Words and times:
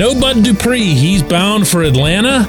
No 0.00 0.18
Bud 0.18 0.42
Dupree. 0.42 0.94
He's 0.94 1.22
bound 1.22 1.68
for 1.68 1.82
Atlanta. 1.82 2.48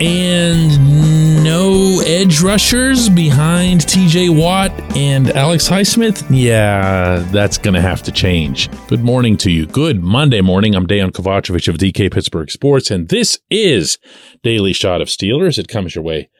And 0.00 1.44
no 1.44 2.00
edge 2.06 2.40
rushers 2.40 3.10
behind 3.10 3.82
TJ 3.82 4.34
Watt 4.34 4.70
and 4.96 5.30
Alex 5.32 5.68
Highsmith? 5.68 6.24
Yeah, 6.30 7.18
that's 7.32 7.58
going 7.58 7.74
to 7.74 7.82
have 7.82 8.02
to 8.04 8.12
change. 8.12 8.70
Good 8.88 9.04
morning 9.04 9.36
to 9.36 9.50
you. 9.50 9.66
Good 9.66 10.02
Monday 10.02 10.40
morning. 10.40 10.74
I'm 10.74 10.86
Dejan 10.86 11.10
Kovacevic 11.10 11.68
of 11.68 11.76
DK 11.76 12.10
Pittsburgh 12.10 12.50
Sports, 12.50 12.90
and 12.90 13.10
this 13.10 13.38
is 13.50 13.98
Daily 14.42 14.72
Shot 14.72 15.02
of 15.02 15.08
Steelers. 15.08 15.58
It 15.58 15.68
comes 15.68 15.94
your 15.94 16.02
way 16.02 16.30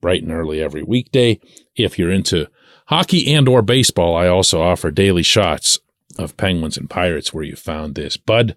bright 0.00 0.24
and 0.24 0.32
early 0.32 0.60
every 0.60 0.82
weekday. 0.82 1.38
If 1.76 2.00
you're 2.00 2.10
into 2.10 2.48
hockey 2.86 3.32
and 3.32 3.48
or 3.48 3.62
baseball, 3.62 4.16
I 4.16 4.26
also 4.26 4.60
offer 4.60 4.90
daily 4.90 5.22
shots 5.22 5.78
of 6.18 6.36
Penguins 6.36 6.76
and 6.76 6.90
Pirates 6.90 7.32
where 7.32 7.44
you 7.44 7.54
found 7.54 7.94
this. 7.94 8.16
Bud 8.16 8.56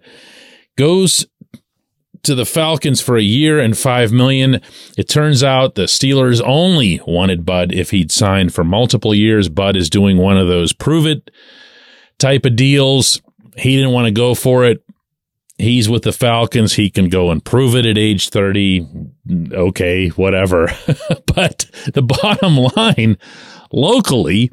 goes 0.78 1.26
to 2.24 2.36
the 2.36 2.46
Falcons 2.46 3.02
for 3.02 3.18
a 3.18 3.22
year 3.22 3.60
and 3.60 3.78
five 3.78 4.12
million. 4.12 4.62
It 4.98 5.10
turns 5.10 5.44
out 5.44 5.76
the 5.76 5.84
Steelers 5.84 6.42
only 6.44 7.02
wanted 7.06 7.46
Bud 7.46 7.74
if 7.74 7.92
he'd 7.92 8.12
signed 8.12 8.54
for 8.54 8.64
multiple 8.64 9.14
years. 9.14 9.50
Bud 9.50 9.76
is 9.76 9.90
doing 9.90 10.18
one 10.18 10.38
of 10.38 10.48
those 10.48 10.74
prove 10.74 11.06
it 11.06 11.32
type 12.20 12.46
of 12.46 12.56
deals. 12.56 13.22
He 13.58 13.76
didn't 13.76 13.92
want 13.92 14.06
to 14.06 14.12
go 14.12 14.36
for 14.36 14.66
it. 14.66 14.84
He's 15.58 15.90
with 15.90 16.04
the 16.04 16.12
Falcons. 16.12 16.74
He 16.74 16.90
can 16.90 17.10
go 17.10 17.32
and 17.32 17.44
prove 17.44 17.76
it 17.76 17.86
at 17.86 17.98
age 17.98 18.30
30. 18.30 18.86
Okay, 19.54 20.10
whatever. 20.10 20.68
but 21.26 21.66
the 21.94 22.04
bottom 22.04 22.58
line 22.76 23.18
locally 23.72 24.52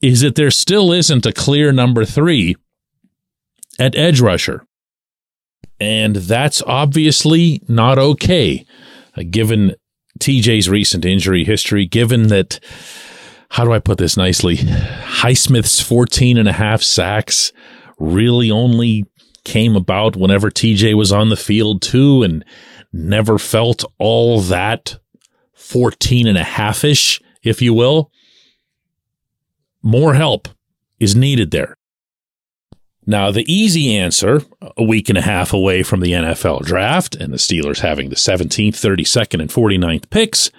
is 0.00 0.22
that 0.22 0.34
there 0.34 0.50
still 0.50 0.92
isn't 0.92 1.26
a 1.26 1.32
clear 1.32 1.70
number 1.70 2.04
three 2.04 2.56
at 3.78 3.96
edge 3.96 4.20
rusher. 4.20 4.64
And 5.80 6.16
that's 6.16 6.62
obviously 6.62 7.62
not 7.68 7.98
okay, 7.98 8.66
uh, 9.16 9.22
given 9.30 9.74
TJ's 10.18 10.68
recent 10.68 11.04
injury 11.04 11.44
history, 11.44 11.86
given 11.86 12.28
that, 12.28 12.58
how 13.50 13.64
do 13.64 13.72
I 13.72 13.78
put 13.78 13.98
this 13.98 14.16
nicely? 14.16 14.56
Highsmith's 14.56 15.80
14 15.80 16.36
and 16.36 16.48
a 16.48 16.52
half 16.52 16.82
sacks 16.82 17.52
really 17.98 18.50
only 18.50 19.04
came 19.44 19.76
about 19.76 20.16
whenever 20.16 20.50
TJ 20.50 20.94
was 20.94 21.12
on 21.12 21.30
the 21.30 21.36
field 21.36 21.80
too 21.80 22.22
and 22.22 22.44
never 22.92 23.38
felt 23.38 23.84
all 23.98 24.40
that 24.40 24.98
14 25.54 26.26
and 26.26 26.38
a 26.38 26.44
half 26.44 26.84
ish, 26.84 27.20
if 27.42 27.62
you 27.62 27.72
will. 27.72 28.10
More 29.82 30.14
help 30.14 30.48
is 30.98 31.14
needed 31.14 31.50
there. 31.50 31.77
Now, 33.08 33.30
the 33.30 33.50
easy 33.50 33.96
answer, 33.96 34.42
a 34.76 34.84
week 34.84 35.08
and 35.08 35.16
a 35.16 35.22
half 35.22 35.54
away 35.54 35.82
from 35.82 36.00
the 36.00 36.12
NFL 36.12 36.66
draft 36.66 37.14
and 37.14 37.32
the 37.32 37.38
Steelers 37.38 37.78
having 37.78 38.10
the 38.10 38.16
17th, 38.16 38.74
32nd, 38.74 39.40
and 39.40 39.48
49th 39.48 40.10
picks, 40.10 40.50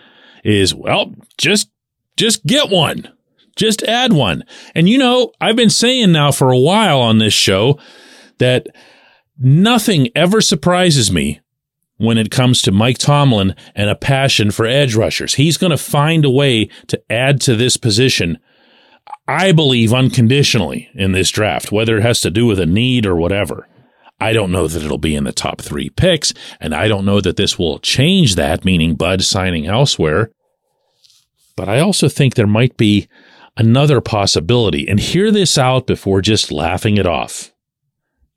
is 0.44 0.74
well, 0.74 1.14
just 1.38 1.70
just 2.18 2.44
get 2.48 2.72
one. 2.72 3.08
Just 3.56 3.84
add 3.84 4.14
one. 4.14 4.44
And 4.74 4.90
you 4.90 4.98
know, 4.98 5.32
I've 5.40 5.56
been 5.56 5.70
saying 5.70 6.12
now 6.12 6.32
for 6.32 6.50
a 6.50 6.58
while 6.58 7.00
on 7.00 7.20
this 7.20 7.36
show 7.36 7.78
that 8.40 8.66
nothing 9.38 10.10
ever 10.16 10.42
surprises 10.42 11.12
me 11.12 11.42
when 11.98 12.18
it 12.18 12.32
comes 12.32 12.64
to 12.64 12.72
Mike 12.72 12.98
Tomlin 12.98 13.56
and 13.76 13.92
a 13.92 13.96
passion 13.96 14.50
for 14.50 14.66
edge 14.66 14.96
rushers. 14.96 15.36
He's 15.36 15.58
going 15.58 15.70
to 15.70 15.78
find 15.78 16.26
a 16.26 16.32
way 16.32 16.70
to 16.88 17.00
add 17.12 17.42
to 17.42 17.56
this 17.56 17.78
position 17.78 18.40
I 19.28 19.52
believe 19.52 19.94
unconditionally 19.94 20.90
in 20.94 21.12
this 21.12 21.30
draft, 21.30 21.72
whether 21.72 21.98
it 21.98 22.04
has 22.04 22.22
to 22.22 22.32
do 22.32 22.46
with 22.46 22.60
a 22.60 22.66
need 22.66 23.06
or 23.06 23.16
whatever. 23.16 23.68
I 24.20 24.34
don't 24.34 24.52
know 24.52 24.68
that 24.68 24.84
it'll 24.84 24.98
be 24.98 25.16
in 25.16 25.24
the 25.24 25.32
top 25.32 25.62
three 25.62 25.90
picks, 25.90 26.34
and 26.60 26.74
I 26.76 26.88
don't 26.88 27.06
know 27.06 27.22
that 27.22 27.38
this 27.38 27.58
will 27.58 27.80
change 27.80 28.36
that, 28.36 28.66
meaning 28.66 28.96
Bud 28.96 29.24
signing 29.24 29.66
elsewhere. 29.66 30.32
But 31.56 31.70
I 31.70 31.80
also 31.80 32.10
think 32.10 32.36
there 32.36 32.48
might 32.48 32.76
be 32.76 33.08
another 33.56 34.02
possibility, 34.02 34.88
and 34.88 35.00
hear 35.00 35.32
this 35.32 35.58
out 35.58 35.86
before 35.88 36.22
just 36.22 36.52
laughing 36.52 36.98
it 36.98 37.06
off. 37.06 37.54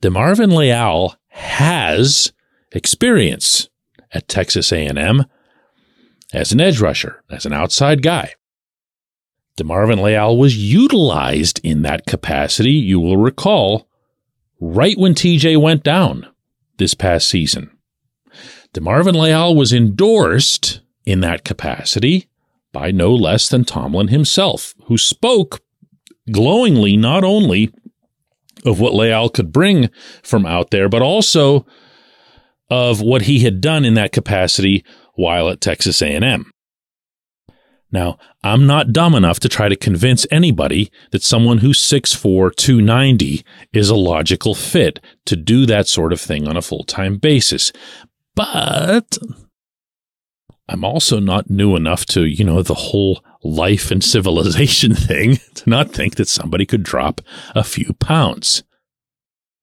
DeMarvin 0.03 0.55
Leal 0.55 1.17
has 1.29 2.33
experience 2.73 3.69
at 4.13 4.29
Texas 4.29 4.73
A&M 4.73 5.25
as 6.33 6.53
an 6.53 6.61
edge 6.61 6.81
rusher, 6.81 7.23
as 7.31 7.47
an 7.47 7.53
outside 7.53 8.03
guy. 8.03 8.35
DeMarvin 9.59 10.03
Leal 10.03 10.37
was 10.37 10.57
utilized 10.57 11.61
in 11.63 11.83
that 11.83 12.07
capacity, 12.07 12.73
you 12.73 12.99
will 12.99 13.17
recall, 13.17 13.89
right 14.61 14.97
when 14.99 15.15
TJ 15.15 15.61
went 15.61 15.83
down 15.83 16.27
this 16.79 16.95
past 16.95 17.29
season. 17.29 17.71
DeMarvin 18.75 19.21
Leal 19.21 19.55
was 19.55 19.73
endorsed 19.73 20.81
in 21.05 21.21
that 21.21 21.45
capacity 21.45 22.29
by 22.73 22.91
no 22.91 23.15
less 23.15 23.49
than 23.49 23.65
Tomlin 23.65 24.09
himself, 24.09 24.75
who 24.87 24.97
spoke 24.97 25.61
glowingly 26.31 26.97
not 26.97 27.25
only 27.25 27.71
of 28.65 28.81
what 28.81 28.95
Leal 28.95 29.29
could 29.29 29.53
bring 29.53 29.91
from 30.23 30.47
out 30.47 30.71
there, 30.71 30.89
but 30.89 31.03
also 31.03 31.67
of 32.71 33.01
what 33.01 33.23
he 33.23 33.41
had 33.41 33.61
done 33.61 33.85
in 33.85 33.95
that 33.95 34.13
capacity 34.13 34.85
while 35.15 35.51
at 35.51 35.61
Texas 35.61 36.01
A&M. 36.01 36.52
Now, 37.93 38.19
I'm 38.43 38.67
not 38.67 38.93
dumb 38.93 39.15
enough 39.15 39.39
to 39.41 39.49
try 39.49 39.69
to 39.69 39.77
convince 39.77 40.27
anybody 40.31 40.91
that 41.11 41.23
someone 41.23 41.59
who's 41.59 41.79
6'4, 41.79 42.57
290 42.57 43.45
is 43.75 43.91
a 43.91 43.95
logical 43.95 44.55
fit 44.55 44.99
to 45.27 45.37
do 45.37 45.67
that 45.67 45.87
sort 45.87 46.13
of 46.13 46.21
thing 46.21 46.49
on 46.49 46.57
a 46.57 46.63
full 46.63 46.85
time 46.85 47.19
basis. 47.19 47.71
But 48.35 49.19
I'm 50.69 50.85
also 50.85 51.21
not 51.21 51.51
new 51.51 51.77
enough 51.77 52.07
to, 52.07 52.25
you 52.25 52.45
know, 52.45 52.63
the 52.63 52.75
whole 52.75 53.23
life 53.45 53.91
and 53.91 54.03
civilization 54.03 54.95
thing 54.97 55.39
to 55.55 55.69
not 55.69 55.91
think 55.91 56.17
that 56.17 56.29
somebody 56.29 56.65
could 56.65 56.83
drop 56.83 57.21
a 57.55 57.63
few 57.63 57.93
pounds. 57.95 58.63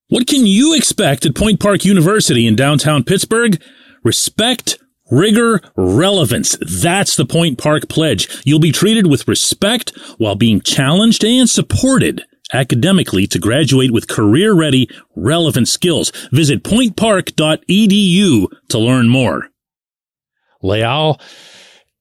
What 0.10 0.28
can 0.28 0.46
you 0.46 0.76
expect 0.76 1.26
at 1.26 1.36
Point 1.36 1.60
Park 1.60 1.84
University 1.84 2.46
in 2.46 2.56
downtown 2.56 3.04
Pittsburgh? 3.04 3.62
Respect, 4.04 4.78
Rigor, 5.12 5.62
relevance. 5.76 6.58
That's 6.62 7.16
the 7.16 7.26
Point 7.26 7.58
Park 7.58 7.90
Pledge. 7.90 8.42
You'll 8.46 8.60
be 8.60 8.72
treated 8.72 9.08
with 9.08 9.28
respect 9.28 9.92
while 10.18 10.36
being 10.36 10.62
challenged 10.62 11.24
and 11.24 11.50
supported 11.50 12.24
academically 12.54 13.28
to 13.28 13.40
graduate 13.40 13.92
with 13.92 14.08
career 14.08 14.54
ready, 14.54 14.90
relevant 15.16 15.68
skills. 15.68 16.12
Visit 16.32 16.64
pointpark.edu 16.64 18.48
to 18.70 18.80
learn 18.80 19.10
more. 19.10 19.50
Leal 20.62 21.20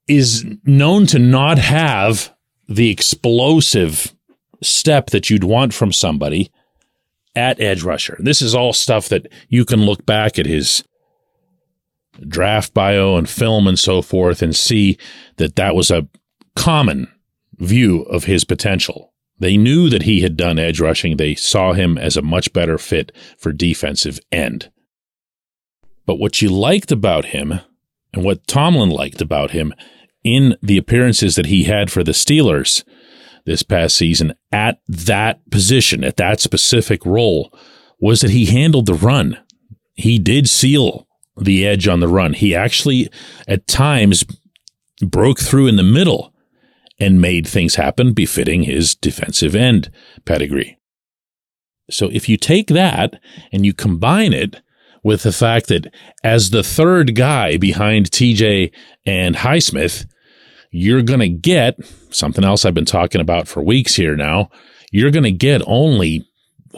is 0.06 0.44
known 0.64 1.06
to 1.06 1.18
not 1.18 1.58
have 1.58 2.34
the 2.68 2.90
explosive 2.90 4.14
step 4.62 5.10
that 5.10 5.30
you'd 5.30 5.44
want 5.44 5.72
from 5.72 5.92
somebody 5.92 6.50
at 7.36 7.60
edge 7.60 7.82
rusher. 7.82 8.16
This 8.18 8.42
is 8.42 8.54
all 8.54 8.72
stuff 8.72 9.08
that 9.08 9.30
you 9.48 9.64
can 9.64 9.82
look 9.82 10.04
back 10.04 10.38
at 10.38 10.46
his 10.46 10.82
draft 12.26 12.74
bio 12.74 13.16
and 13.16 13.28
film 13.28 13.66
and 13.66 13.78
so 13.78 14.02
forth 14.02 14.42
and 14.42 14.54
see 14.54 14.98
that 15.36 15.56
that 15.56 15.74
was 15.74 15.90
a 15.90 16.08
common 16.56 17.08
view 17.56 18.02
of 18.02 18.24
his 18.24 18.44
potential. 18.44 19.12
They 19.38 19.56
knew 19.56 19.88
that 19.88 20.02
he 20.02 20.20
had 20.20 20.36
done 20.36 20.58
edge 20.58 20.80
rushing. 20.80 21.16
They 21.16 21.34
saw 21.34 21.72
him 21.72 21.96
as 21.96 22.16
a 22.16 22.22
much 22.22 22.52
better 22.52 22.78
fit 22.78 23.12
for 23.38 23.52
defensive 23.52 24.18
end. 24.32 24.70
But 26.06 26.18
what 26.18 26.42
you 26.42 26.48
liked 26.48 26.90
about 26.90 27.26
him 27.26 27.60
and 28.12 28.24
what 28.24 28.46
Tomlin 28.46 28.90
liked 28.90 29.20
about 29.20 29.52
him 29.52 29.72
in 30.24 30.56
the 30.62 30.78
appearances 30.78 31.36
that 31.36 31.46
he 31.46 31.64
had 31.64 31.90
for 31.92 32.02
the 32.02 32.12
Steelers 32.12 32.82
this 33.44 33.62
past 33.62 33.96
season 33.96 34.34
at 34.50 34.80
that 34.88 35.48
position, 35.50 36.02
at 36.04 36.16
that 36.16 36.40
specific 36.40 37.04
role, 37.06 37.52
was 38.00 38.20
that 38.20 38.30
he 38.30 38.46
handled 38.46 38.86
the 38.86 38.94
run. 38.94 39.38
He 39.94 40.18
did 40.18 40.48
seal 40.48 41.07
the 41.40 41.66
edge 41.66 41.88
on 41.88 42.00
the 42.00 42.08
run. 42.08 42.34
He 42.34 42.54
actually, 42.54 43.10
at 43.46 43.66
times, 43.66 44.24
broke 45.00 45.40
through 45.40 45.66
in 45.66 45.76
the 45.76 45.82
middle 45.82 46.34
and 46.98 47.20
made 47.20 47.46
things 47.46 47.76
happen 47.76 48.12
befitting 48.12 48.64
his 48.64 48.94
defensive 48.94 49.54
end 49.54 49.90
pedigree. 50.24 50.78
So 51.90 52.08
if 52.12 52.28
you 52.28 52.36
take 52.36 52.68
that 52.68 53.20
and 53.52 53.64
you 53.64 53.72
combine 53.72 54.32
it 54.32 54.60
with 55.02 55.22
the 55.22 55.32
fact 55.32 55.68
that 55.68 55.92
as 56.22 56.50
the 56.50 56.62
third 56.62 57.14
guy 57.14 57.56
behind 57.56 58.10
TJ 58.10 58.72
and 59.06 59.36
Highsmith, 59.36 60.06
you're 60.70 61.02
going 61.02 61.20
to 61.20 61.28
get 61.28 61.78
something 62.10 62.44
else 62.44 62.64
I've 62.64 62.74
been 62.74 62.84
talking 62.84 63.20
about 63.20 63.48
for 63.48 63.62
weeks 63.62 63.94
here 63.94 64.16
now. 64.16 64.50
You're 64.90 65.10
going 65.10 65.24
to 65.24 65.32
get 65.32 65.62
only 65.66 66.27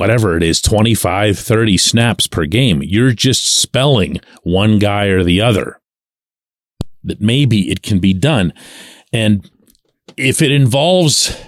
whatever 0.00 0.34
it 0.34 0.42
is, 0.42 0.62
25, 0.62 1.38
30 1.38 1.76
snaps 1.76 2.26
per 2.26 2.46
game. 2.46 2.82
You're 2.82 3.12
just 3.12 3.46
spelling 3.46 4.18
one 4.42 4.78
guy 4.78 5.08
or 5.08 5.22
the 5.22 5.42
other. 5.42 5.78
That 7.04 7.20
maybe 7.20 7.70
it 7.70 7.82
can 7.82 7.98
be 7.98 8.14
done. 8.14 8.54
And 9.12 9.50
if 10.16 10.40
it 10.40 10.52
involves, 10.52 11.38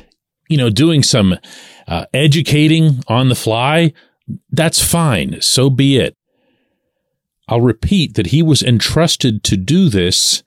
you 0.50 0.58
know, 0.58 0.68
doing 0.68 1.02
some 1.02 1.38
uh, 1.88 2.04
educating 2.12 3.02
on 3.08 3.30
the 3.30 3.34
fly, 3.34 3.94
that's 4.50 4.84
fine. 4.84 5.40
So 5.40 5.70
be 5.70 5.96
it. 5.96 6.14
I'll 7.48 7.62
repeat 7.62 8.16
that 8.16 8.26
he 8.26 8.42
was 8.42 8.62
entrusted 8.62 9.42
to 9.44 9.56
do 9.56 9.88
this 9.88 10.42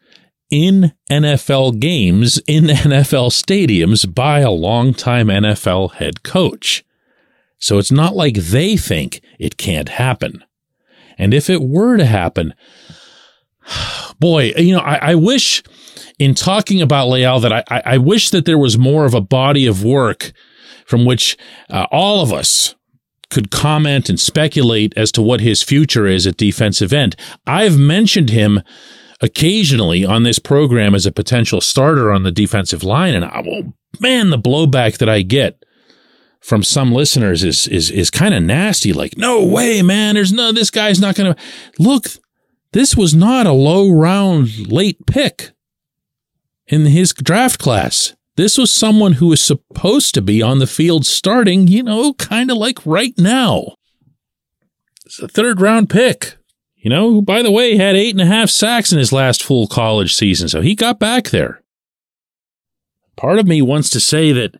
in 0.51 0.93
NFL 1.09 1.79
games, 1.79 2.39
in 2.47 2.65
NFL 2.65 3.31
stadiums 3.31 4.13
by 4.13 4.41
a 4.41 4.51
longtime 4.51 5.27
NFL 5.27 5.93
head 5.93 6.21
coach. 6.21 6.84
So 7.65 7.79
it's 7.79 7.91
not 7.91 8.15
like 8.15 8.35
they 8.35 8.77
think 8.77 9.21
it 9.39 9.57
can't 9.57 9.89
happen. 9.89 10.43
And 11.17 11.33
if 11.33 11.49
it 11.49 11.63
were 11.63 11.97
to 11.97 12.05
happen, 12.05 12.53
boy, 14.19 14.53
you 14.55 14.75
know, 14.75 14.83
I, 14.83 15.13
I 15.13 15.15
wish 15.15 15.63
in 16.19 16.35
talking 16.35 16.79
about 16.79 17.07
Leal 17.07 17.39
that 17.39 17.51
I, 17.51 17.81
I, 17.83 17.97
wish 17.97 18.29
that 18.29 18.45
there 18.45 18.59
was 18.59 18.77
more 18.77 19.05
of 19.05 19.15
a 19.15 19.19
body 19.19 19.65
of 19.65 19.83
work 19.83 20.31
from 20.85 21.05
which 21.05 21.37
uh, 21.71 21.87
all 21.89 22.21
of 22.21 22.31
us 22.31 22.75
could 23.31 23.49
comment 23.49 24.09
and 24.09 24.19
speculate 24.19 24.93
as 24.95 25.11
to 25.13 25.23
what 25.23 25.41
his 25.41 25.63
future 25.63 26.05
is 26.05 26.27
at 26.27 26.37
defensive 26.37 26.93
end. 26.93 27.15
I've 27.47 27.79
mentioned 27.79 28.29
him 28.29 28.61
occasionally 29.21 30.05
on 30.05 30.21
this 30.21 30.37
program 30.37 30.93
as 30.93 31.07
a 31.07 31.11
potential 31.11 31.61
starter 31.61 32.11
on 32.11 32.21
the 32.21 32.31
defensive 32.31 32.83
line, 32.83 33.15
and 33.15 33.25
I, 33.25 33.41
well, 33.43 33.73
man, 33.99 34.29
the 34.29 34.37
blowback 34.37 34.99
that 34.99 35.09
I 35.09 35.23
get 35.23 35.64
from 36.45 36.63
some 36.63 36.91
listeners 36.91 37.43
is 37.43 37.67
is 37.67 37.89
is 37.89 38.11
kind 38.11 38.33
of 38.33 38.43
nasty. 38.43 38.93
Like, 38.93 39.17
no 39.17 39.43
way, 39.43 39.81
man. 39.81 40.13
There's 40.13 40.31
no. 40.31 40.51
This 40.51 40.69
guy's 40.69 40.99
not 40.99 41.15
going 41.15 41.33
to 41.33 41.41
look. 41.79 42.07
This 42.71 42.95
was 42.95 43.15
not 43.15 43.47
a 43.47 43.51
low 43.51 43.89
round 43.89 44.71
late 44.71 45.05
pick 45.07 45.51
in 46.67 46.85
his 46.85 47.13
draft 47.13 47.59
class. 47.59 48.13
This 48.35 48.57
was 48.57 48.69
someone 48.69 49.13
who 49.13 49.27
was 49.27 49.41
supposed 49.41 50.13
to 50.13 50.21
be 50.21 50.41
on 50.41 50.59
the 50.59 50.67
field 50.67 51.05
starting, 51.05 51.67
you 51.67 51.81
know, 51.81 52.13
kind 52.13 52.51
of 52.51 52.57
like 52.57 52.85
right 52.85 53.13
now. 53.17 53.75
It's 55.05 55.19
a 55.19 55.27
third 55.27 55.61
round 55.61 55.89
pick, 55.89 56.37
you 56.75 56.89
know, 56.89 57.11
who, 57.11 57.21
by 57.21 57.41
the 57.41 57.51
way, 57.51 57.77
had 57.77 57.95
eight 57.95 58.13
and 58.13 58.21
a 58.21 58.25
half 58.25 58.49
sacks 58.49 58.91
in 58.91 58.99
his 58.99 59.13
last 59.13 59.41
full 59.41 59.67
college 59.67 60.13
season. 60.13 60.49
So 60.49 60.61
he 60.61 60.75
got 60.75 60.99
back 60.99 61.29
there. 61.29 61.63
Part 63.15 63.39
of 63.39 63.47
me 63.47 63.61
wants 63.61 63.89
to 63.91 63.99
say 63.99 64.33
that 64.33 64.57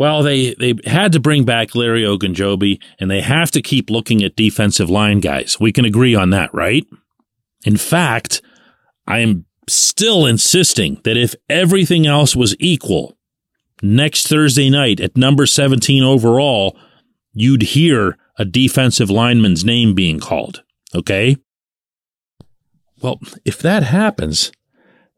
well, 0.00 0.22
they, 0.22 0.54
they 0.54 0.72
had 0.86 1.12
to 1.12 1.20
bring 1.20 1.44
back 1.44 1.74
Larry 1.74 2.04
Ogunjobi 2.04 2.80
and 2.98 3.10
they 3.10 3.20
have 3.20 3.50
to 3.50 3.60
keep 3.60 3.90
looking 3.90 4.24
at 4.24 4.34
defensive 4.34 4.88
line 4.88 5.20
guys. 5.20 5.60
We 5.60 5.72
can 5.72 5.84
agree 5.84 6.14
on 6.14 6.30
that, 6.30 6.48
right? 6.54 6.86
In 7.66 7.76
fact, 7.76 8.40
I 9.06 9.18
am 9.18 9.44
still 9.68 10.24
insisting 10.24 11.02
that 11.04 11.18
if 11.18 11.34
everything 11.50 12.06
else 12.06 12.34
was 12.34 12.56
equal, 12.58 13.18
next 13.82 14.26
Thursday 14.26 14.70
night 14.70 15.00
at 15.00 15.18
number 15.18 15.44
17 15.44 16.02
overall, 16.02 16.78
you'd 17.34 17.60
hear 17.60 18.16
a 18.38 18.46
defensive 18.46 19.10
lineman's 19.10 19.66
name 19.66 19.94
being 19.94 20.18
called. 20.18 20.62
Okay? 20.94 21.36
Well, 23.02 23.20
if 23.44 23.58
that 23.58 23.82
happens, 23.82 24.50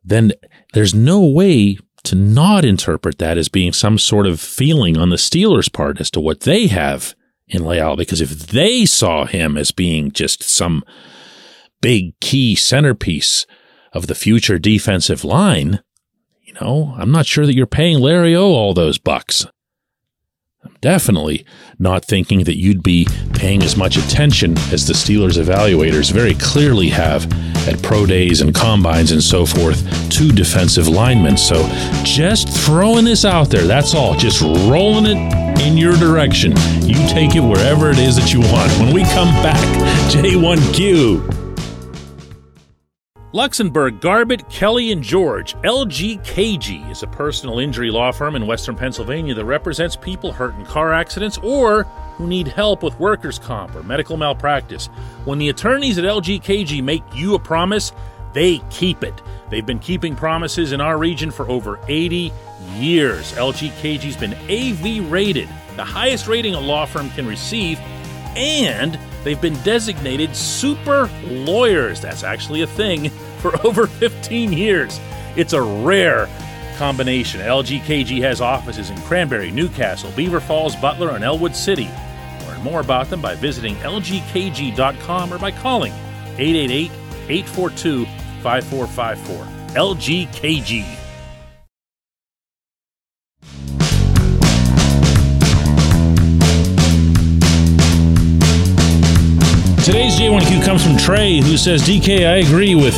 then 0.02 0.32
there's 0.73 0.93
no 0.93 1.25
way 1.25 1.79
to 2.04 2.16
not 2.16 2.64
interpret 2.64 3.19
that 3.19 3.38
as 3.38 3.49
being 3.49 3.72
some 3.72 3.99
sort 3.99 4.26
of 4.26 4.40
feeling 4.40 4.96
on 4.96 5.10
the 5.10 5.16
Steelers' 5.16 5.72
part 5.72 6.00
as 6.00 6.10
to 6.10 6.20
what 6.20 6.40
they 6.40 6.66
have 6.66 7.14
in 7.46 7.64
Leal. 7.64 7.96
Because 7.96 8.20
if 8.20 8.31
they 8.49 8.84
saw 8.84 9.25
him 9.25 9.56
as 9.56 9.70
being 9.70 10.10
just 10.10 10.43
some 10.43 10.84
big 11.81 12.19
key 12.20 12.54
centerpiece 12.54 13.46
of 13.93 14.06
the 14.06 14.14
future 14.14 14.58
defensive 14.58 15.25
line, 15.25 15.81
you 16.43 16.54
know, 16.60 16.94
I'm 16.99 17.12
not 17.12 17.26
sure 17.26 17.46
that 17.46 17.54
you're 17.54 17.66
paying 17.66 17.99
Larry 17.99 18.34
O 18.34 18.46
all 18.46 18.75
those 18.75 18.98
bucks. 18.98 19.46
I'm 20.64 20.76
definitely 20.81 21.44
not 21.78 22.05
thinking 22.05 22.44
that 22.44 22.58
you'd 22.58 22.82
be 22.82 23.06
paying 23.34 23.62
as 23.62 23.76
much 23.76 23.96
attention 23.96 24.56
as 24.72 24.87
the 24.87 24.93
Steelers 24.93 25.43
evaluators 25.43 26.12
very 26.12 26.34
clearly 26.34 26.88
have 26.90 27.28
at 27.69 27.82
pro 27.82 28.06
days 28.06 28.41
and 28.41 28.55
combines 28.55 29.12
and 29.12 29.23
so 29.23 29.47
forth 29.47 29.82
to 30.11 30.32
defensive 30.32 30.88
linemen. 30.88 31.37
So 31.37 31.67
just 32.05 32.49
throwing 32.49 33.05
this 33.05 33.25
out 33.25 33.49
there, 33.50 33.67
that's 33.67 33.94
all. 33.94 34.14
Just 34.17 34.41
rolling 34.43 35.06
it 35.06 35.61
in 35.61 35.76
your 35.76 35.97
direction. 35.97 36.53
You 36.82 36.94
take 37.09 37.35
it 37.35 37.41
wherever 37.41 37.91
it 37.91 37.99
is 37.99 38.17
that 38.17 38.32
you 38.32 38.41
want. 38.41 38.73
When 38.81 38.93
we 38.93 39.03
come 39.05 39.29
back, 39.43 39.62
J1Q. 40.11 41.41
Luxenberg, 43.32 44.03
Garbett, 44.03 44.47
Kelly, 44.50 44.93
and 44.93 45.03
George. 45.03 45.55
LGKG 45.62 46.91
is 46.91 47.03
a 47.03 47.06
personal 47.06 47.61
injury 47.61 47.91
law 47.91 48.12
firm 48.12 48.37
in 48.37 48.47
Western 48.47 48.76
Pennsylvania 48.76 49.32
that 49.35 49.47
represents 49.47 49.97
people 49.97 50.32
hurt 50.32 50.55
in 50.56 50.67
car 50.67 50.93
accidents 50.93 51.38
or 51.38 51.87
who 52.22 52.28
need 52.28 52.48
help 52.48 52.82
with 52.82 52.98
workers' 52.98 53.38
comp 53.38 53.74
or 53.74 53.82
medical 53.82 54.16
malpractice. 54.16 54.86
When 55.24 55.38
the 55.38 55.48
attorneys 55.48 55.98
at 55.98 56.04
LGKG 56.04 56.82
make 56.82 57.02
you 57.14 57.34
a 57.34 57.38
promise, 57.38 57.92
they 58.32 58.58
keep 58.70 59.02
it. 59.02 59.20
They've 59.50 59.66
been 59.66 59.78
keeping 59.78 60.16
promises 60.16 60.72
in 60.72 60.80
our 60.80 60.96
region 60.96 61.30
for 61.30 61.48
over 61.50 61.78
80 61.88 62.32
years. 62.76 63.32
LGKG's 63.32 64.16
been 64.16 64.34
AV 64.48 65.10
rated, 65.10 65.48
the 65.76 65.84
highest 65.84 66.28
rating 66.28 66.54
a 66.54 66.60
law 66.60 66.86
firm 66.86 67.10
can 67.10 67.26
receive, 67.26 67.78
and 68.36 68.98
They've 69.24 69.40
been 69.40 69.60
designated 69.62 70.34
super 70.34 71.08
lawyers. 71.24 72.00
That's 72.00 72.24
actually 72.24 72.62
a 72.62 72.66
thing 72.66 73.10
for 73.38 73.54
over 73.66 73.86
15 73.86 74.52
years. 74.52 75.00
It's 75.36 75.52
a 75.52 75.62
rare 75.62 76.28
combination. 76.76 77.40
LGKG 77.40 78.20
has 78.22 78.40
offices 78.40 78.90
in 78.90 79.00
Cranberry, 79.02 79.50
Newcastle, 79.50 80.10
Beaver 80.16 80.40
Falls, 80.40 80.74
Butler, 80.76 81.10
and 81.10 81.22
Ellwood 81.22 81.54
City. 81.54 81.88
More 82.62 82.81
about 82.81 83.11
them 83.11 83.20
by 83.20 83.35
visiting 83.35 83.75
lgkg.com 83.76 85.32
or 85.32 85.38
by 85.38 85.50
calling 85.50 85.93
888 86.38 86.91
842 87.29 88.05
5454. 88.43 89.53
LGKG. 89.75 90.99
Today's 99.85 100.15
J1Q 100.15 100.65
comes 100.65 100.87
from 100.87 100.97
Trey, 100.97 101.41
who 101.41 101.56
says, 101.56 101.82
DK, 101.82 102.26
I 102.26 102.37
agree 102.37 102.76
with 102.76 102.97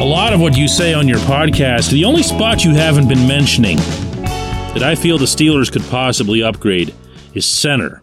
a 0.00 0.04
lot 0.04 0.32
of 0.32 0.40
what 0.40 0.56
you 0.56 0.66
say 0.66 0.92
on 0.92 1.06
your 1.06 1.18
podcast. 1.18 1.90
The 1.90 2.04
only 2.04 2.24
spot 2.24 2.64
you 2.64 2.74
haven't 2.74 3.08
been 3.08 3.26
mentioning 3.28 3.76
that 3.76 4.82
I 4.82 4.96
feel 4.96 5.16
the 5.16 5.26
Steelers 5.26 5.70
could 5.70 5.84
possibly 5.84 6.42
upgrade 6.42 6.92
is 7.34 7.46
center. 7.46 8.02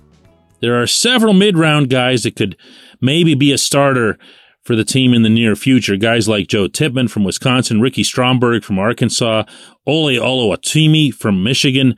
There 0.62 0.82
are 0.82 0.88
several 0.88 1.34
mid 1.34 1.58
round 1.58 1.90
guys 1.90 2.24
that 2.24 2.36
could 2.36 2.58
maybe 3.02 3.36
be 3.36 3.52
a 3.52 3.58
starter 3.58 4.18
for 4.62 4.76
the 4.76 4.84
team 4.84 5.14
in 5.14 5.22
the 5.22 5.30
near 5.30 5.56
future. 5.56 5.96
Guys 5.96 6.28
like 6.28 6.48
Joe 6.48 6.68
Tippmann 6.68 7.08
from 7.08 7.24
Wisconsin, 7.24 7.82
Ricky 7.82 8.04
Stromberg 8.04 8.64
from 8.64 8.80
Arkansas, 8.80 9.44
Olu 9.88 10.20
Oluwatimi 10.20 11.14
from 11.14 11.44
Michigan 11.44 11.96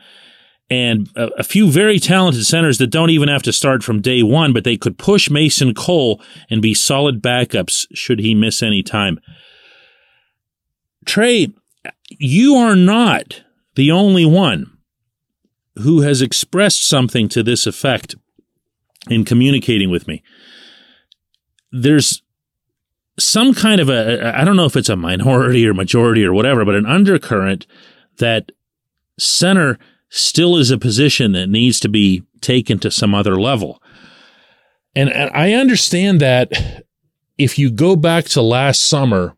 and 0.69 1.09
a, 1.15 1.27
a, 1.37 1.43
few 1.43 1.69
very 1.71 1.97
talented 1.97 2.45
centers 2.45 2.77
that 2.77 2.87
don't 2.87 3.09
even 3.09 3.29
have 3.29 3.43
to 3.43 3.53
start 3.53 3.83
from 3.83 4.01
day 4.01 4.21
one, 4.21 4.51
but 4.51 4.65
they 4.65 4.75
could 4.75 4.97
push 4.97 5.29
Mason 5.29 5.73
Cole 5.73 6.21
and 6.49 6.61
be 6.61 6.73
solid 6.73 7.21
backups 7.21 7.85
should 7.93 8.19
he 8.19 8.35
miss 8.35 8.61
any 8.61 8.83
time. 8.83 9.19
Trey, 11.05 11.47
you 12.09 12.55
are 12.55 12.75
not 12.75 13.43
the 13.75 13.91
only 13.91 14.25
one 14.25 14.77
who 15.75 16.01
has 16.01 16.21
expressed 16.21 16.85
something 16.85 17.29
to 17.29 17.43
this 17.43 17.65
effect 17.65 18.15
in 19.09 19.25
communicating 19.25 19.89
with 19.89 20.07
me. 20.07 20.23
There's 21.71 22.21
some 23.19 23.53
kind 23.53 23.81
of 23.81 23.89
a, 23.89 24.37
I 24.37 24.43
don't 24.43 24.55
know 24.55 24.65
if 24.65 24.75
it's 24.75 24.89
a 24.89 24.95
minority 24.95 25.65
or 25.67 25.73
majority 25.73 26.23
or 26.23 26.33
whatever, 26.33 26.65
but 26.65 26.75
an 26.75 26.85
undercurrent 26.85 27.65
that 28.17 28.51
center 29.19 29.77
still 30.09 30.57
is 30.57 30.71
a 30.71 30.77
position 30.77 31.33
that 31.33 31.47
needs 31.47 31.79
to 31.81 31.89
be 31.89 32.23
taken 32.41 32.79
to 32.79 32.91
some 32.91 33.13
other 33.13 33.39
level. 33.39 33.81
And, 34.95 35.11
I 35.13 35.53
understand 35.53 36.21
that 36.21 36.83
if 37.37 37.59
you 37.59 37.69
go 37.69 37.95
back 37.95 38.25
to 38.25 38.41
last 38.41 38.87
summer 38.87 39.36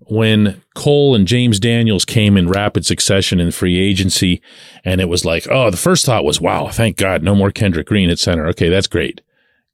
when 0.00 0.62
Cole 0.74 1.14
and 1.14 1.26
James 1.26 1.60
Daniels 1.60 2.04
came 2.04 2.36
in 2.36 2.48
rapid 2.48 2.84
succession 2.84 3.38
in 3.38 3.50
free 3.50 3.78
agency, 3.78 4.42
and 4.84 5.00
it 5.00 5.08
was 5.08 5.24
like, 5.24 5.46
oh, 5.50 5.70
the 5.70 5.76
first 5.76 6.06
thought 6.06 6.24
was, 6.24 6.40
wow, 6.40 6.68
thank 6.68 6.96
God, 6.96 7.22
no 7.22 7.34
more 7.34 7.50
Kendrick 7.50 7.86
Green 7.86 8.10
at 8.10 8.18
center. 8.18 8.46
Okay, 8.48 8.68
that's 8.68 8.86
great. 8.86 9.20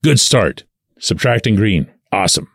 Good 0.03 0.21
start. 0.21 0.65
Subtracting 0.99 1.57
Green. 1.57 1.91
Awesome. 2.13 2.51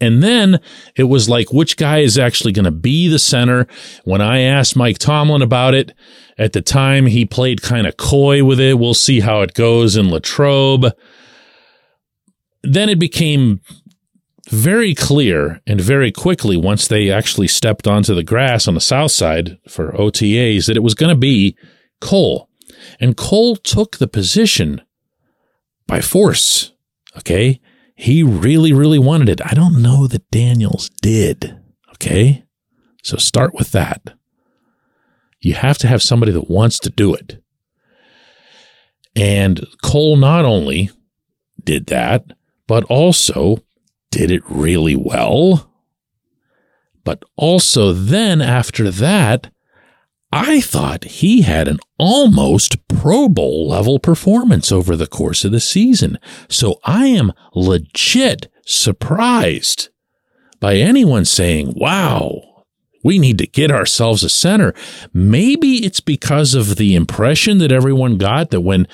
And 0.00 0.22
then 0.22 0.60
it 0.96 1.04
was 1.04 1.28
like, 1.28 1.52
which 1.52 1.76
guy 1.76 1.98
is 1.98 2.18
actually 2.18 2.52
going 2.52 2.64
to 2.64 2.70
be 2.70 3.06
the 3.08 3.18
center? 3.18 3.66
When 4.04 4.22
I 4.22 4.40
asked 4.40 4.74
Mike 4.74 4.98
Tomlin 4.98 5.42
about 5.42 5.74
it 5.74 5.92
at 6.38 6.54
the 6.54 6.62
time, 6.62 7.06
he 7.06 7.26
played 7.26 7.60
kind 7.60 7.86
of 7.86 7.98
coy 7.98 8.42
with 8.42 8.58
it. 8.58 8.78
We'll 8.78 8.94
see 8.94 9.20
how 9.20 9.42
it 9.42 9.52
goes 9.52 9.96
in 9.96 10.08
Latrobe. 10.08 10.86
Then 12.62 12.88
it 12.88 12.98
became 12.98 13.60
very 14.50 14.94
clear 14.94 15.60
and 15.66 15.80
very 15.80 16.10
quickly 16.10 16.56
once 16.56 16.88
they 16.88 17.10
actually 17.10 17.46
stepped 17.46 17.86
onto 17.86 18.14
the 18.14 18.24
grass 18.24 18.66
on 18.66 18.74
the 18.74 18.80
south 18.80 19.12
side 19.12 19.58
for 19.68 19.92
OTAs 19.92 20.66
that 20.66 20.76
it 20.76 20.82
was 20.82 20.94
going 20.94 21.14
to 21.14 21.18
be 21.18 21.56
Cole. 22.00 22.48
And 22.98 23.16
Cole 23.16 23.56
took 23.56 23.98
the 23.98 24.08
position 24.08 24.82
by 25.86 26.00
force. 26.00 26.72
Okay. 27.16 27.60
He 27.94 28.22
really, 28.22 28.72
really 28.72 28.98
wanted 28.98 29.28
it. 29.28 29.40
I 29.44 29.54
don't 29.54 29.80
know 29.80 30.06
that 30.06 30.30
Daniels 30.30 30.90
did. 31.00 31.56
Okay. 31.92 32.44
So 33.02 33.16
start 33.16 33.54
with 33.54 33.70
that. 33.72 34.14
You 35.40 35.54
have 35.54 35.78
to 35.78 35.86
have 35.86 36.02
somebody 36.02 36.32
that 36.32 36.50
wants 36.50 36.78
to 36.80 36.90
do 36.90 37.14
it. 37.14 37.42
And 39.14 39.64
Cole 39.82 40.16
not 40.16 40.44
only 40.44 40.90
did 41.62 41.86
that, 41.86 42.24
but 42.66 42.84
also 42.84 43.58
did 44.10 44.30
it 44.30 44.42
really 44.48 44.96
well. 44.96 45.70
But 47.04 47.22
also, 47.36 47.92
then 47.92 48.42
after 48.42 48.90
that, 48.90 49.50
I 50.32 50.60
thought 50.60 51.04
he 51.04 51.42
had 51.42 51.66
an 51.66 51.78
almost 51.98 52.86
Pro 52.88 53.28
Bowl 53.28 53.68
level 53.68 53.98
performance 53.98 54.70
over 54.70 54.94
the 54.94 55.08
course 55.08 55.44
of 55.44 55.50
the 55.50 55.60
season. 55.60 56.18
So 56.48 56.78
I 56.84 57.06
am 57.06 57.32
legit 57.54 58.48
surprised 58.64 59.88
by 60.60 60.76
anyone 60.76 61.24
saying, 61.24 61.72
wow, 61.74 62.64
we 63.02 63.18
need 63.18 63.38
to 63.38 63.46
get 63.46 63.72
ourselves 63.72 64.22
a 64.22 64.28
center. 64.28 64.74
Maybe 65.12 65.84
it's 65.84 66.00
because 66.00 66.54
of 66.54 66.76
the 66.76 66.94
impression 66.94 67.58
that 67.58 67.72
everyone 67.72 68.18
got 68.18 68.50
that 68.50 68.60
when 68.60 68.86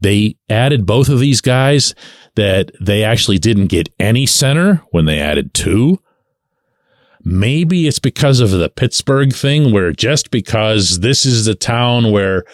they 0.00 0.36
added 0.48 0.86
both 0.86 1.08
of 1.08 1.20
these 1.20 1.40
guys, 1.40 1.94
that 2.36 2.70
they 2.80 3.04
actually 3.04 3.38
didn't 3.38 3.66
get 3.66 3.88
any 3.98 4.26
center 4.26 4.82
when 4.90 5.04
they 5.04 5.18
added 5.18 5.52
two. 5.52 6.00
Maybe 7.22 7.86
it's 7.86 7.98
because 7.98 8.40
of 8.40 8.50
the 8.50 8.70
Pittsburgh 8.70 9.34
thing, 9.34 9.72
where 9.72 9.92
just 9.92 10.30
because 10.30 11.00
this 11.00 11.26
is 11.26 11.44
the 11.44 11.54
town 11.54 12.12
where 12.12 12.44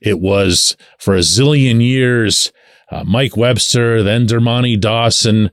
it 0.00 0.18
was 0.18 0.76
for 0.98 1.14
a 1.14 1.20
zillion 1.20 1.80
years, 1.80 2.52
uh, 2.90 3.04
Mike 3.04 3.36
Webster, 3.36 4.02
then 4.02 4.26
Dermontti 4.26 4.80
Dawson, 4.80 5.50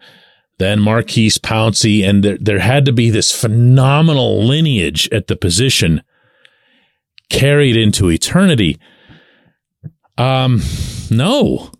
then 0.57 0.79
Maurkice 0.79 1.37
Pouncey, 1.37 2.07
and 2.07 2.23
there, 2.23 2.37
there 2.39 2.59
had 2.59 2.85
to 2.85 2.93
be 2.93 3.09
this 3.09 3.31
phenomenal 3.31 4.43
lineage 4.43 5.09
at 5.11 5.27
the 5.27 5.35
position 5.35 6.01
carried 7.29 7.75
into 7.75 8.09
eternity. 8.09 8.79
Um, 10.17 10.61
no, 11.11 11.71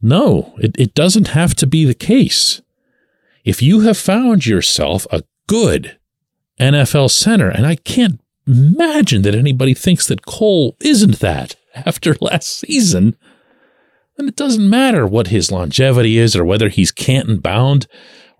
no, 0.00 0.54
it, 0.58 0.76
it 0.78 0.94
doesn't 0.94 1.28
have 1.28 1.54
to 1.56 1.66
be 1.66 1.84
the 1.84 1.94
case. 1.94 2.62
If 3.44 3.62
you 3.62 3.80
have 3.80 3.96
found 3.96 4.46
yourself 4.46 5.06
a 5.10 5.22
good 5.46 5.98
NFL 6.60 7.10
center, 7.10 7.48
and 7.48 7.66
I 7.66 7.76
can't 7.76 8.20
imagine 8.46 9.22
that 9.22 9.34
anybody 9.34 9.74
thinks 9.74 10.06
that 10.06 10.26
Cole 10.26 10.76
isn't 10.80 11.20
that 11.20 11.56
after 11.74 12.14
last 12.20 12.48
season, 12.48 13.16
then 14.16 14.28
it 14.28 14.36
doesn't 14.36 14.68
matter 14.68 15.06
what 15.06 15.28
his 15.28 15.52
longevity 15.52 16.18
is 16.18 16.34
or 16.34 16.44
whether 16.44 16.68
he's 16.68 16.90
Canton 16.90 17.38
bound, 17.38 17.86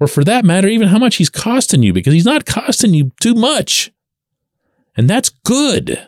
or 0.01 0.07
for 0.07 0.25
that 0.25 0.45
matter, 0.45 0.69
even 0.69 0.89
how 0.89 0.99
much 0.99 1.17
he's 1.17 1.31
costing 1.31 1.83
you, 1.83 1.93
because 1.93 2.13
he's 2.13 2.25
not 2.25 2.47
costing 2.47 2.95
you 2.95 3.13
too 3.21 3.35
much. 3.35 3.93
And 4.97 5.09
that's 5.09 5.29
good. 5.29 6.07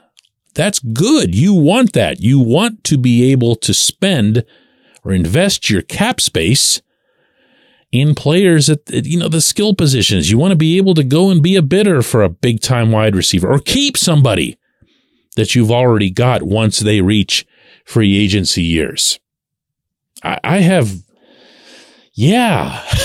That's 0.59 0.81
good. 0.81 1.37
You 1.37 1.55
want 1.55 1.93
that. 1.93 2.21
You 2.21 2.41
want 2.41 2.83
to 2.83 2.99
be 2.99 3.31
able 3.31 3.55
to 3.55 3.73
spend 3.73 4.45
or 5.05 5.13
invest 5.13 5.71
your 5.71 5.83
cap 5.83 6.21
space 6.21 6.83
in 7.93 8.17
players 8.17 8.69
at 8.69 8.81
you 8.91 9.21
know 9.21 9.29
the 9.29 9.41
skill 9.41 9.73
positions. 9.77 10.33
You 10.33 10.37
want 10.37 10.51
to 10.51 10.57
be 10.57 10.77
able 10.77 10.95
to 10.95 11.05
go 11.05 11.31
and 11.31 11.41
be 11.41 11.55
a 11.55 11.63
bidder 11.63 12.03
for 12.03 12.25
a 12.25 12.29
big 12.29 12.61
time 12.61 12.91
wide 12.91 13.15
receiver 13.15 13.49
or 13.49 13.61
keep 13.61 13.97
somebody 13.97 14.59
that 15.37 15.55
you've 15.55 15.71
already 15.71 16.11
got 16.11 16.43
once 16.43 16.81
they 16.81 17.03
reach 17.03 17.47
free 17.85 18.19
agency 18.19 18.65
years. 18.65 19.21
I, 20.25 20.41
I 20.43 20.59
have 20.59 21.05
yeah, 22.21 22.83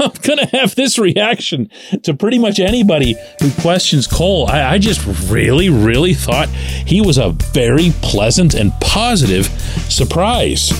I'm 0.00 0.10
going 0.22 0.40
to 0.40 0.48
have 0.50 0.74
this 0.74 0.98
reaction 0.98 1.70
to 2.02 2.12
pretty 2.12 2.40
much 2.40 2.58
anybody 2.58 3.14
who 3.40 3.52
questions 3.62 4.08
Cole. 4.08 4.48
I, 4.48 4.72
I, 4.72 4.78
just 4.78 5.30
really, 5.30 5.68
really 5.68 6.12
thought 6.12 6.48
he 6.48 7.00
was 7.00 7.18
a 7.18 7.30
very 7.52 7.92
pleasant 8.02 8.54
and 8.54 8.72
positive 8.80 9.46
surprise 9.88 10.72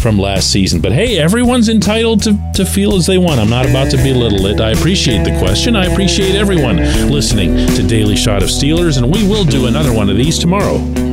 from 0.00 0.20
last 0.20 0.52
season. 0.52 0.80
But 0.80 0.92
hey, 0.92 1.18
everyone's 1.18 1.68
entitled 1.68 2.22
to, 2.22 2.38
to 2.54 2.64
feel 2.64 2.94
as 2.94 3.06
they 3.06 3.18
want. 3.18 3.40
I'm 3.40 3.50
not 3.50 3.68
about 3.68 3.90
to 3.90 3.96
belittle 3.96 4.46
it. 4.46 4.60
I 4.60 4.70
appreciate 4.70 5.24
the 5.24 5.36
question. 5.40 5.74
I 5.74 5.86
appreciate 5.86 6.36
everyone 6.36 6.76
listening 7.10 7.56
to 7.74 7.82
Daily 7.88 8.14
Shot 8.14 8.44
of 8.44 8.50
Steelers, 8.50 9.02
and 9.02 9.12
we 9.12 9.26
will 9.28 9.44
do 9.44 9.66
another 9.66 9.92
one 9.92 10.08
of 10.08 10.16
these 10.16 10.38
tomorrow. 10.38 11.07